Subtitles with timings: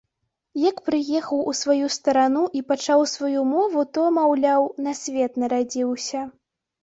[0.59, 6.25] Як прыехаў у сваю старану і пачуў сваю мову, то, маўляў, на свет нарадзіўся.